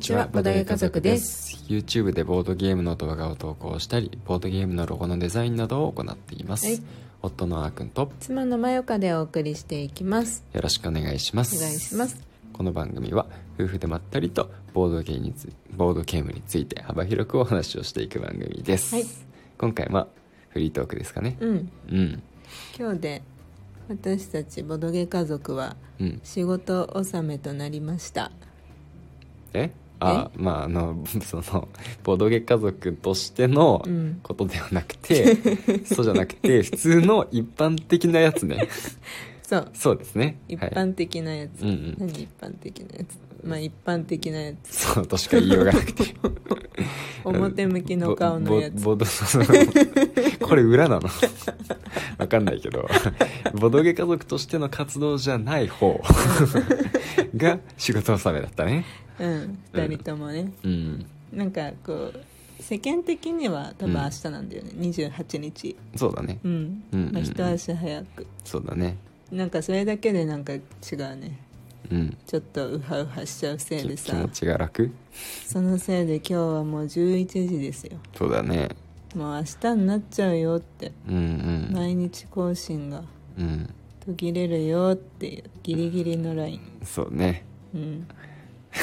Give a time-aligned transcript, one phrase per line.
[0.00, 1.62] ちはボドゲ家族です。
[1.68, 6.82] YouTube でボードゲームの動画を投稿したりボードゲームのロゴのデザインなどを行っています、はい。
[7.20, 10.42] 夫のあーくんと妻のまよかでお送りしていきます。
[10.54, 11.54] よろしくお願いします。
[11.56, 12.16] お願いします。
[12.54, 13.26] この番組は
[13.58, 19.04] 夫婦でまったりとボードゲームにつボードゲームについて幅広くお話をしていく番組です、はい。
[19.58, 20.08] 今回は
[20.48, 21.36] フリートークですかね。
[21.40, 21.70] うん。
[21.90, 22.22] うん。
[22.78, 23.22] 今日で
[23.90, 26.20] 私たちボドゲ家族はうん。
[26.24, 28.32] 仕事納めとなりました。
[29.52, 29.70] え？
[30.00, 31.68] あまああの その
[32.02, 34.20] ボードゲー家族としてのうん。
[34.22, 35.36] ことではなくて、
[35.84, 38.68] そうじゃなくて普通の一般的なやつね
[39.50, 39.70] そう。
[39.74, 40.38] そうですね。
[40.46, 40.70] 一はい。
[40.70, 41.96] 般的なやつ、うんうん。
[41.98, 43.18] 何一般的なやつ？
[43.44, 44.76] まあ一般的なやつ。
[44.76, 46.14] そうとしか言いようがなくて。
[47.24, 48.74] 表向きの顔のやつ。
[48.84, 51.08] ボボボドこれ裏なの？
[52.18, 52.88] わかんないけど。
[53.54, 56.00] ボドゲ家族としての活動じゃない方。
[57.36, 58.84] が仕事納めだったね。
[59.18, 59.58] うん。
[59.72, 61.06] 二人ともね、うん。
[61.32, 65.76] なんかこう世間的には多分明日なんだよね、28日。
[65.96, 66.38] そうだね。
[66.44, 67.12] うん、うんうんうん。
[67.14, 68.26] まあ、一足早く。
[68.44, 68.96] そうだね
[69.32, 71.38] なんかそれだけでなんか違うね。
[71.90, 72.16] うん。
[72.26, 74.90] ちょっとウハウハしちゃうせいで気持ちが楽？
[75.46, 77.98] そのせいで今日はもう11時ですよ。
[78.16, 78.68] そうだね。
[79.14, 80.92] もう明日になっちゃうよって。
[81.08, 81.18] うんう
[81.72, 81.74] ん。
[81.74, 83.02] 毎日更新が。
[83.38, 83.72] うん。
[84.04, 85.44] 途切れるよっていう。
[85.62, 86.60] ギリギリのライン。
[86.84, 87.44] そうね。
[87.74, 88.06] うん。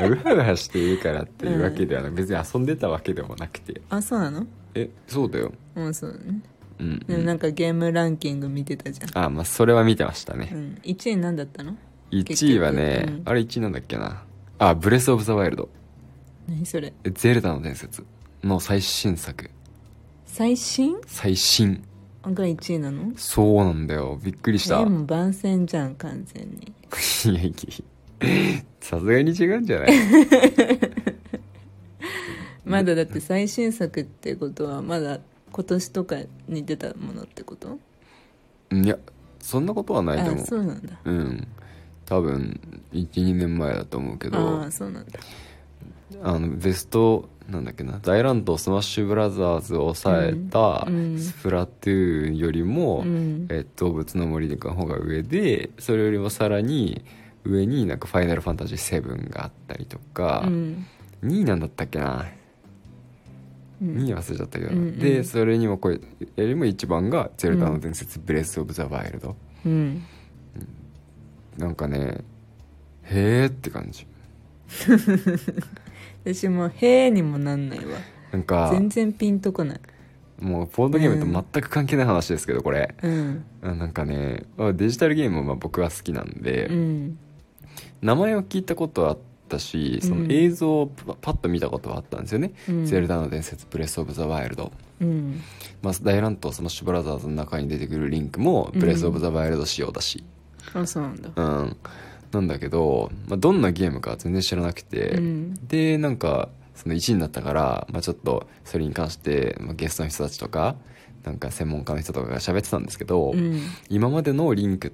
[0.00, 3.82] ウハウハしているからっていうわけではなく、別に遊んでたわけでもなくて。
[3.90, 4.46] あそうなの？
[4.74, 5.52] えそうだよ。
[5.76, 6.40] うんそうだね
[6.78, 9.24] うん、でもなんかゲームランキング見てたじゃん。
[9.24, 11.76] あまあそれは見てましたね、うん、1位何だったの
[12.10, 13.22] ？1位はね、うん。
[13.24, 14.24] あれ1位なんだっけな。
[14.58, 15.68] あブレス・オブ・ザ・ワイルド
[16.48, 16.92] 何それ？
[17.04, 18.04] えゼルダの伝説。
[18.42, 19.50] の最新作。
[20.26, 20.96] 最新？
[21.06, 21.82] 最新。
[22.24, 23.12] が1位なの？
[23.16, 24.18] そうなんだよ。
[24.22, 24.80] びっくりした。
[24.80, 26.72] でも番宣じゃん完全に。
[27.32, 27.84] いやいや。
[28.80, 29.90] さすがに違うんじゃない？
[32.64, 35.20] まだだって最新作ってことはまだ
[35.54, 36.16] 今年とか
[36.48, 37.78] に出たものってこと？
[38.72, 38.98] いや
[39.38, 40.98] そんなことはないと思あうそうなんだ。
[41.04, 41.46] うん。
[42.06, 42.60] 多分
[42.92, 44.38] 12年前だと思うけど。
[44.62, 45.20] ああそうなんだ。
[46.24, 48.00] あのベストなんだっけな。
[48.02, 50.88] 大乱闘スマッシュブラザーズを抑えた
[51.18, 53.46] スプラトゥーンよりも、うん。
[53.48, 57.04] え動物の森の方が上でそれよりもさらに
[57.44, 60.84] 上になんか「ファイナルファンタジー7」があったりとか、うん。
[61.22, 62.26] 2位なんだったっけな、
[63.84, 63.96] うん。
[64.04, 64.98] 2位忘れちゃったけど、うんうん。
[64.98, 66.00] でそれにもこれよ
[66.36, 69.36] りも一番が「ゼルダの伝説、ブレス・オブ・ザ・ワイルド。
[69.66, 70.02] うん」
[71.58, 72.24] なんかね
[73.04, 74.06] へーって感じ。
[76.24, 77.98] 私も「へえ」にもなんないわ。
[78.32, 79.80] なんか全然ピンとこない。
[80.40, 83.44] もうボードゲームと全く関係ない話ですけどこれ、うん。
[83.62, 87.18] あなんかねあデジタルゲームは僕は好きなんで、うん。
[88.02, 89.18] 名前を聞いたことはあっ
[89.54, 92.86] たしその映像をパパッと見たことはあったんですよね「うん。
[92.86, 95.40] ゼルダの伝説ブレス・オブ・ザ・ワイルド」うん。
[95.82, 100.24] まあ、大乱闘スマッシュブラザーズの中に出てくるリンクもブレス・オブ・ザ・ワイルド仕様だし。
[100.72, 101.30] あそうなんだ。
[101.36, 101.76] うん、
[102.32, 105.54] なんだけど、まあ、どんなゲームかは全然知らなくて、うん。
[105.68, 110.76] でなんかその1位になったから、まあ、ちょっとそれに関して、まあ、ゲストの人たちとか
[111.22, 113.60] なんか専門家の人とかが喋ってたんですけど、うん。
[113.90, 114.92] 今までのリンク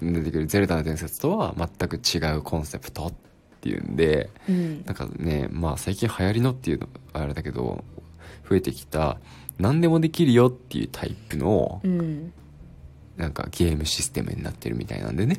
[0.00, 3.12] に出てくる「ゼルダの伝説」とは全く違うコンセプトっ
[3.62, 4.84] ていうんでうん。
[4.84, 7.84] なんかねまあ最近流行りのっていうのあれだけど
[8.48, 9.18] 増えてきた
[9.58, 12.32] 何でもできるよっていうタイプのうん。
[13.16, 15.38] なんかゲームシステムになってるみたいなんでね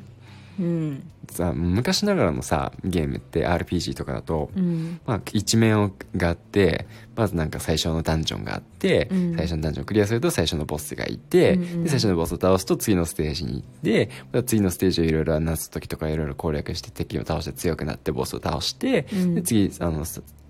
[0.59, 1.03] うん。
[1.29, 4.99] さ昔ながらのさゲームって RPG とかだと、うん。
[5.05, 9.35] まあ、一面をがあってまずなんか最初のダンジョンがあって、うん。
[9.35, 11.83] 最初のダンジョンをクリアすると最初のボスがいて、うんうん。
[11.83, 19.35] で最初のボスを倒すと次のステージに行ってまた次のステージをいろいろなす時とかいろいろ攻略して敵を倒して強くなってボスを倒して、うん。
[19.35, 20.05] で次あの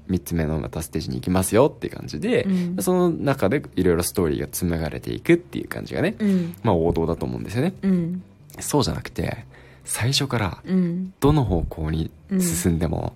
[0.09, 2.83] 3つ目のまたステージに行きますよっていう感じで、うん。
[2.83, 6.55] その中でいろいろストーリーが紡がれていくっていう感じがね、うん。
[6.63, 7.73] まあ王道だと思うんですよね。
[7.83, 8.23] うん。
[8.59, 9.45] そうじゃなくて
[9.85, 11.13] 最初からうん。
[11.19, 13.13] どの方向に進んでも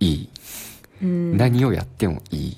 [0.00, 0.28] いい、
[1.02, 1.36] うん。
[1.36, 2.56] 何をやってもいい。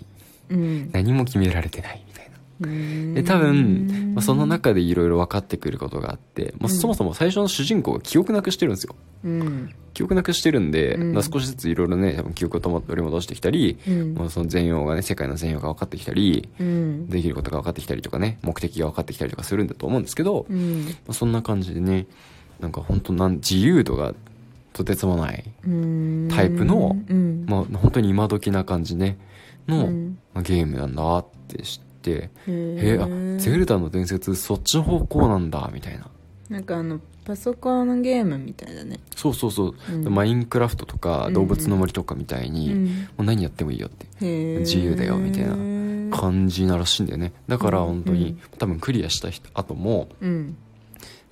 [0.51, 0.91] うん。
[0.93, 2.37] 何も決められてないみたいな。
[2.61, 3.15] うん。
[3.15, 8.95] で多分、まあ、その中でいろいろ分かってくることがあって、もうそもそも最初の主人公が記憶なくしてるんですよ。
[9.25, 9.75] うん。
[9.95, 11.13] 記憶なくしてるんで、うん。
[11.15, 14.15] まあ少しずついろいろね多分記憶を取り戻してきたり、うん。
[14.15, 17.09] もうその全容がね世界の全容が分かってきたりうん。
[17.09, 20.97] できることが分かってきたりとかね目的が分かってきたりとかするんだと思うんですけど、まうん。
[21.09, 22.07] あ、そんな感じでね
[22.61, 24.15] なんか本当なん自由度が
[24.73, 26.29] とてつもない、うん。
[26.31, 27.45] タイプのうん。
[27.47, 29.19] まあ、本当に今時な感じね
[29.69, 30.19] の、うん。
[30.35, 33.07] まあゲームなんだって知って、へへえあ
[33.39, 36.09] ゼルダの伝説そっちの方向なんだみたいな。
[36.49, 38.99] なんかあのパソコンゲームみたいだね。
[39.17, 40.15] そうそうそう、うん。
[40.15, 41.35] マインクラフトとかうん。
[41.35, 42.87] 動物の森とかみたいに、うん。
[42.87, 42.91] も
[43.21, 44.59] う何やってもいいよって。
[44.61, 47.33] 自由だよみたいな感じならしいんだよね。
[47.49, 48.39] だからうん本当に、うん。
[48.59, 50.57] 多分クリアした人後もうん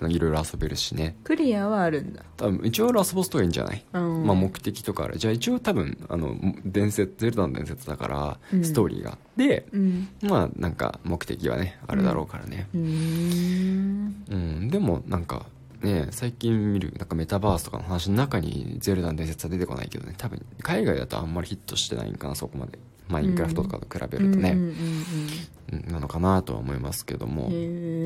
[0.09, 1.15] いろいろ遊べるしね。
[1.23, 2.23] クリアはあるんだ。
[2.37, 4.25] 多分一応ラスボスとかいいんじゃない、うん。
[4.25, 5.17] まあ目的とかある。
[5.17, 6.35] じゃあ一応多分あの
[6.65, 8.63] 伝説ゼルダの伝説だから、うん。
[8.63, 9.11] ストーリーが。
[9.11, 10.07] あってうん。
[10.21, 12.67] まあなんか目的はねあるだろうからね。
[12.73, 14.25] うーん。
[14.29, 15.45] うん、でもなんか
[15.81, 20.13] ね最近見るなんかメタバースとかの話の中にゼルダの伝説は出てこないけどね。
[20.17, 22.79] 多分海外だとあんまりヒットしてないんかなそこまで。
[23.09, 24.57] マインクラフトとかと比べるとね、うん。
[24.59, 24.73] うんうん
[25.91, 28.02] なのかなとは思いますけども、へえ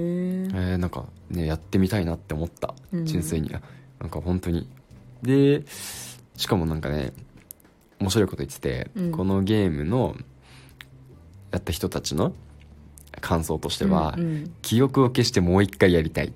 [0.53, 2.73] えーなんかねやってみたいなって思った。
[2.91, 3.05] うん。
[3.05, 3.61] 純粋に、あ
[3.99, 4.67] なんか本当に。
[5.23, 5.63] で
[6.35, 7.13] しかもなんかね
[7.99, 9.11] 面白いこと言ってて、うん。
[9.11, 10.15] このゲームの
[11.51, 12.33] やった人たちの
[13.21, 16.33] 感想としては、うん記憶を消してもう一回やりたい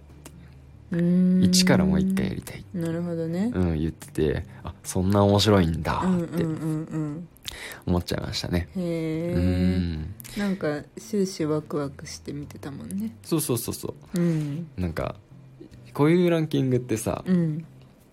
[0.91, 1.43] うん。
[1.43, 3.51] 一からもう一回やりたい、なるほどね。
[3.53, 6.07] うん、言っててあそんな面白いんだって。
[6.07, 7.27] うんうんうんうん
[7.85, 8.67] 思っちゃいましたね。
[8.75, 10.13] へうえん。
[10.37, 13.15] なんか終始ワクワクして見てたもんね。
[13.23, 14.19] そうそうそうそう。
[14.19, 14.67] うん。
[14.77, 15.15] なんか
[15.93, 17.65] こういうランキングってさ、うん。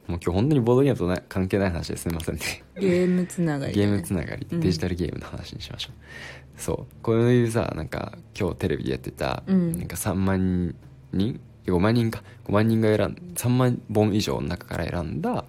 [0.07, 2.41] もう今日本当にボードゲームとな関係ない話ですみませんね。
[2.79, 4.47] ゲームつながりゲームなつながり。
[4.51, 4.61] うん。
[4.61, 7.03] デジタルゲームの話にしましょう、そう。
[7.03, 9.79] こういうさなんか今日テレビでやってた、うん。
[9.79, 10.75] なんか3万
[11.13, 12.23] 人5万人か。
[12.47, 15.45] 5万人が選ん3万本以上の中から選んだ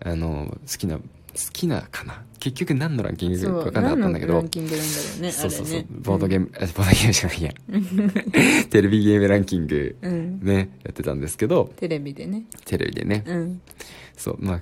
[0.00, 1.02] あの好きな好
[1.52, 2.22] きなかな？
[2.40, 4.34] 結局何のランキングか分かんなかったんだけど。
[4.34, 8.64] ランキングなんだろうねそうそうそう、ねボードゲーム、あ ボードゲームじゃないや。
[8.70, 10.40] テレビゲームランキングうん。
[10.42, 11.72] ねやってたんですけど。
[11.76, 12.44] テレビでね。
[12.64, 13.60] テレビでね、うん
[14.16, 14.60] そうまあ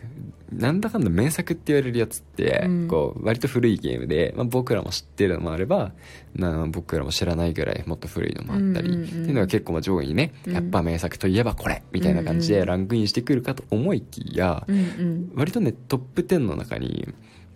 [0.52, 2.88] なんだかんだ名作って言われるやつって、うん。
[2.88, 5.92] こう割と古いゲームで、まあ、僕らも知ってるのもあれば
[6.36, 9.06] な僕らも知らないぐらいもっと古いのもあったり、うんうんうん。
[9.06, 10.52] っていうのが結構まあ上位にね、うん。
[10.54, 15.32] やっぱ名作といえばこれみたいな感じうんうんでランクインしてくるかと思いきや、うんうん。
[15.34, 17.08] 割とねトップ10の中に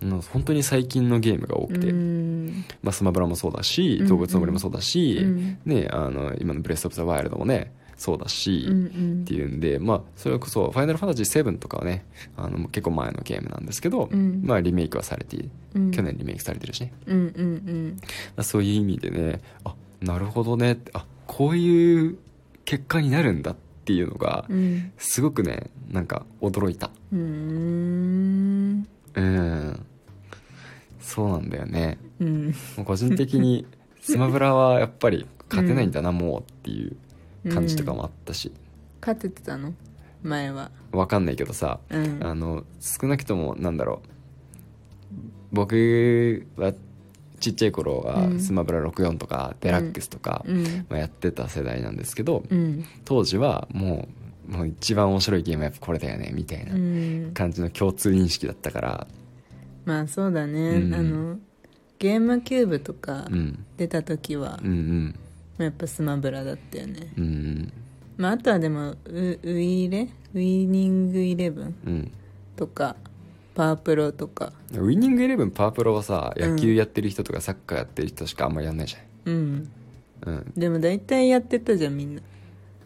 [0.02, 2.64] うん本当に最近のゲームが多くて、うん。
[2.82, 4.08] まあ、スマブラもそうだしうんうん。
[4.08, 5.58] 動物の森もそうだし、うん。
[5.64, 8.88] ね、あの今の「ブレス・オブ・ザ・ワイルド」もねそうだし、うんう
[9.18, 9.22] ん。
[9.24, 14.40] っていうんで、まあ、それこそ「ファイナルファンタジー7」とかはねあの結構前のゲームなんですけど、うん。
[14.42, 15.44] まあ、リメイクはされて
[15.74, 15.90] うん。
[15.90, 17.96] 去年リメイクされてるしね、うんうん
[18.36, 22.16] まあそういう意味でねあなるほどねってあこういう
[22.64, 24.56] 結果になるんだっていうのがうん。
[24.56, 26.90] うんすごくねなんか驚いた。
[27.12, 28.86] うーん。
[29.14, 29.86] うん。
[31.00, 31.98] そうなんだよね。
[32.18, 32.46] うん。
[32.46, 33.66] もう個人的に
[34.00, 36.96] スマブラはやっぱり勝てないんだな、もうっていう
[37.48, 38.52] 感じとかもあったし、
[39.00, 39.72] 勝ててたの？
[40.22, 40.70] 前は。
[40.92, 42.18] わかんないけどさ、うん。
[42.22, 44.08] あの少なくともなんだろう。
[45.52, 46.74] 僕は
[47.40, 48.40] ちっちゃい頃はうん。
[48.40, 50.86] スマブラ64とかデラックスとか、うん。
[50.90, 52.84] まあ、やってた世代なんですけど、うん。
[53.06, 54.08] 当時はも
[54.48, 57.30] うもう一番面白いゲームはやっぱこれだよねみたいなうん。
[57.32, 59.06] 感じの共通認識だったから。
[59.86, 60.94] まあそうだね、うん。
[60.94, 61.38] あの
[61.98, 63.64] ゲームキューブとかうん。
[63.78, 65.14] 出た時は、うんうん
[65.64, 67.12] やっぱスマブラだったよね。
[67.16, 67.24] うん。
[67.24, 67.72] うん
[68.16, 70.08] まああとはでもウウイレ？
[70.34, 71.74] ウイニングイレブン？
[71.86, 72.12] うん。
[72.54, 72.96] とか
[73.54, 74.52] パワープロとか。
[74.74, 76.50] ウイニングイレブンパワープロはさうん。
[76.50, 79.70] 野球やってる人とかサッカーやってる人しかあんまりやんないじうん。
[80.26, 82.22] ゃん、うん、でも大体やってたじゃんみんな。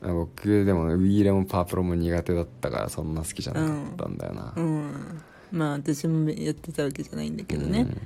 [0.02, 5.20] あ僕でもウイイレもパワープロも苦手だったからそんな好きじゃなかったんだよな、うん。
[5.50, 8.00] まあ私もやってたわけじゃないんだけどね、うん。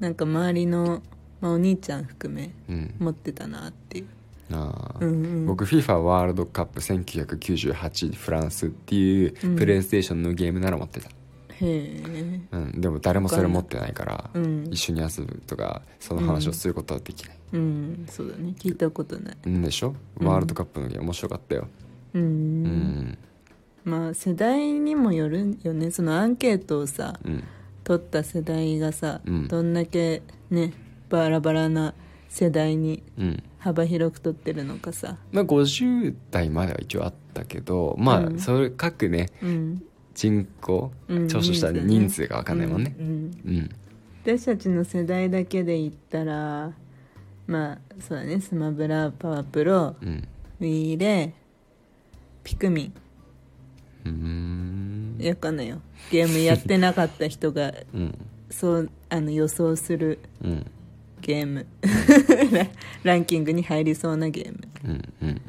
[0.00, 1.00] なんか周りの、
[1.42, 2.94] まあ、お兄ちゃん含めうん。
[2.98, 4.06] 持ってたなっていう。
[4.52, 5.46] あーうんうん。
[5.46, 9.56] 僕 FIFA ワールドカップ1998フランスっていううん。
[9.56, 11.12] プレイステーションのゲームなら持ってた、へ
[11.60, 12.40] え。
[12.52, 12.80] うん。
[12.80, 14.68] でも誰もそれ持ってないからうん。
[14.70, 18.06] 一緒に遊ぶとかその話をすることはできない、うん。
[18.08, 18.54] そうだね。
[18.58, 19.36] 聞いたことない。
[19.44, 19.94] うん、でしょ？
[20.20, 20.26] うん。
[20.28, 21.66] ワールドカップのゲーム面白かったよ。
[22.14, 23.18] うん、うん。
[23.84, 25.90] まあ世代にもよるよね。
[25.90, 27.42] そのアンケートをさうん。
[27.84, 29.48] 取った世代がさ、うん。
[29.48, 30.72] どんだけね
[31.18, 31.94] バラバラな
[32.28, 33.42] 世代にうん。
[33.58, 35.18] 幅広く取ってるのかさ。
[35.30, 38.38] まあ50代までは一応あったけどまあうん。
[38.38, 39.82] それ各ねうん、
[40.14, 42.96] 人口うん聴取した人数が分かんないもんね。
[44.24, 46.72] 私たちの世代だけで言ったら
[47.46, 50.26] まあそうだねスマブラパワープロうん。
[50.60, 51.34] ウィーレ
[52.42, 52.92] ピクミン。
[54.06, 55.16] うーん。
[55.20, 58.18] やかんないよゲームやってなかった人がうん。
[58.50, 60.66] そうあの予想するうん
[61.22, 61.66] ゲーム。
[63.04, 64.58] ランキングに入りそうなゲーム。
[65.22, 65.40] うんうん。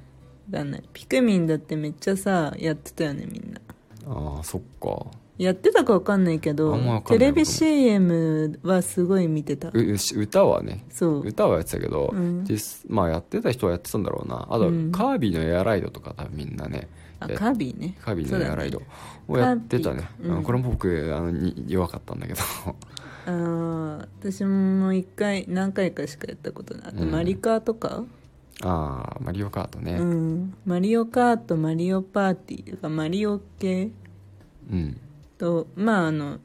[0.49, 3.59] だねピクミンだってめっちゃさやってたよねみんな。
[4.07, 5.07] ああそっか。
[5.37, 9.69] やってたか分かんないけあんまど分かんないテレビ CM はすごい見てた。
[9.73, 10.85] ううし歌はね。
[10.89, 11.21] そう。
[11.25, 12.45] 歌はやってたけど、うん。
[12.45, 14.47] 実まあやってた人はやってたんだろうな。
[14.49, 14.91] あと、うん。
[14.91, 16.87] カービィのエアライドとか多分みんなね。
[17.19, 17.97] カービィね。
[18.01, 18.81] カービィのエアライド
[19.27, 20.01] をやってたね。
[20.01, 20.29] カービィか。
[20.29, 20.37] うん。
[20.37, 22.39] うんこれも僕あのに弱かったんだけど
[23.25, 26.87] あー私も一回何回かしかやったことない。
[26.87, 27.11] あとうん。
[27.11, 28.03] マリカーとか、
[28.61, 29.93] ああマリオカートね。
[29.93, 30.53] うん。
[30.65, 33.89] マリオカートマリオパーティーとかマリオ系？
[34.71, 34.97] うん。
[35.37, 36.39] とまああの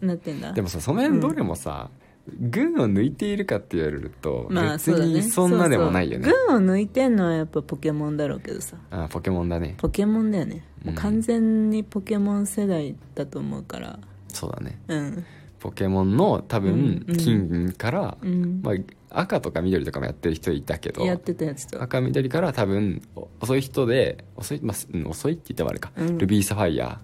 [0.00, 0.52] なんてんだ？
[0.52, 1.90] でもさその辺どれもさ、
[2.38, 5.12] 群を抜いているかって言われると別まあそうだね。
[5.12, 6.60] にそんなでもないよね、そうそう。
[6.60, 8.76] 群を抜いてんのはやっぱポケモンだろうけどさ。
[8.90, 9.74] あーポケモンだね。
[9.78, 10.64] ポケモンだよね。
[10.84, 13.98] もう完全にポケモン世代だと思うから。
[14.28, 14.78] そうだね。
[14.88, 15.24] うん
[15.60, 17.16] ポケモンの多分うんうん。
[17.16, 18.74] 金から、うん、まあ、
[19.10, 21.82] 赤とか緑とかもやってる人いたけどやってたやつと。
[21.82, 26.18] 赤緑から多分お遅い人で遅い,、まあすうん、遅いって言ってもあれか、うん。
[26.18, 27.00] ルビーサファイア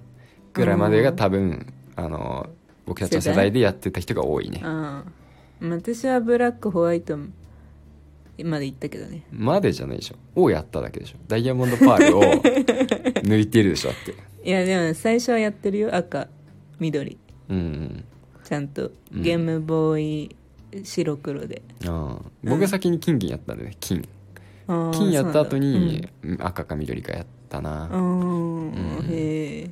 [0.53, 2.49] ぐらいまでが多分あの
[2.87, 4.63] 僕たちの世代でやってた人が多いね。
[5.61, 7.17] 私はブラックホワイト
[8.45, 9.25] まで行ったけどね。
[9.31, 10.43] までじゃないでしょ。
[10.43, 11.19] をやっただけでしょ。
[11.29, 12.23] ダイヤモンドパールを
[13.23, 14.49] 抜いてるでしょだって。
[14.49, 15.95] いやでも最初はやってるよ。
[15.95, 16.29] 赤
[16.79, 17.19] 緑。
[17.49, 18.05] うんうん
[18.45, 19.23] ちゃんとうん。
[19.23, 20.37] ゲームボーイ
[20.85, 22.31] 白黒で、ああ。
[22.43, 24.07] 僕先に金銀やったんでね金。
[24.67, 29.71] ああ金やった後に、うん赤か緑かやったな、なんだうん、うんへえ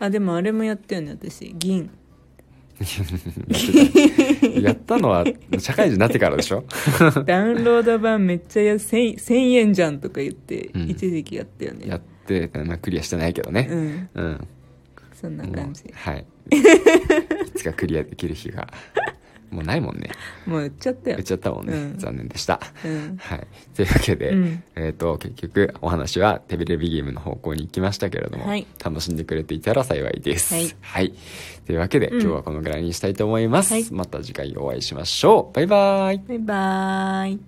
[0.00, 1.52] あでもあれもやったよね私。
[1.58, 1.90] 銀。
[4.62, 5.24] やったのは
[5.58, 6.64] 社会人になってからでしょ？
[7.26, 10.82] ダウンロード版めっちゃや 1000, 1000円じゃんとか言って、うん。
[10.88, 11.88] 一時期やったよね。
[11.88, 13.68] やって、まあ、クリアしてないけどね。
[13.70, 14.08] うん。
[14.14, 14.48] うん、
[15.12, 15.84] そんな感じ。
[15.84, 18.68] もうはいいつかクリアできる日が
[19.50, 20.10] もうないもんね。
[20.46, 21.16] もう売っちゃったよ。
[21.16, 21.98] 言っちゃったもんね、うん。
[21.98, 22.60] 残念でした。
[22.84, 23.16] うん。
[23.18, 23.46] はい。
[23.74, 24.62] というわけで、うん。
[24.76, 28.66] えっ、と結局お話はテレビゲームの方向に行きましたけれども、はい。
[28.84, 30.54] 楽しんでくれていたら幸いです。
[30.80, 31.14] はい、
[31.66, 32.20] というわけで、うん。
[32.20, 33.86] 今日はこのぐらいにしたいと思います、はい。
[33.90, 35.54] また次回お会いしましょう。
[35.54, 36.18] バイバイ。
[36.18, 37.40] バイバーイ